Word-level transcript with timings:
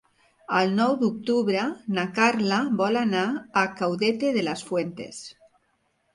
El 0.59 0.71
nou 0.77 0.95
d'octubre 1.01 1.65
na 1.97 2.05
Carla 2.15 2.57
vol 2.81 2.99
anar 3.03 3.27
a 3.63 3.67
Caudete 3.83 4.35
de 4.41 4.47
las 4.49 4.67
Fuentes. 4.73 5.23